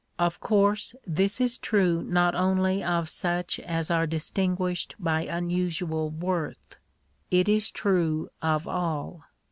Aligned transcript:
Of 0.17 0.39
course 0.39 0.95
this 1.05 1.39
is 1.39 1.59
true 1.59 2.01
not 2.01 2.33
only 2.33 2.83
of 2.83 3.07
such 3.07 3.59
as 3.59 3.91
are 3.91 4.07
distinguished 4.07 4.95
by 4.97 5.25
unusual 5.25 6.09
worth; 6.09 6.77
it 7.29 7.47
is 7.47 7.69
true 7.69 8.29
of 8.41 8.67
all. 8.67 9.25